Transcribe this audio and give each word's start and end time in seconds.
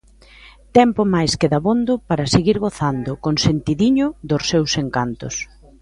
Tempo 0.77 1.01
máis 1.15 1.31
que 1.39 1.51
dabondo 1.53 1.93
para 2.09 2.31
seguir 2.35 2.57
gozando, 2.65 3.11
con 3.23 3.35
sentidiño, 3.45 4.07
dos 4.29 4.43
seus 4.51 4.71
encantos. 4.83 5.35